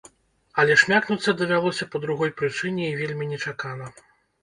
[0.63, 3.97] Але шмякнуцца давялося па другой прычыне і вельмі нечакана.